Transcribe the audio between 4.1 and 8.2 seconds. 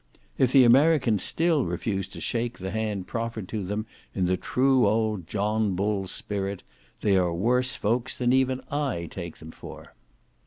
in the true old John Bull spirit, they are worse folks